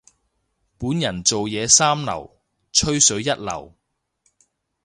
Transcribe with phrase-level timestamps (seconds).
[0.79, 3.75] 本人做嘢三流，吹水一流。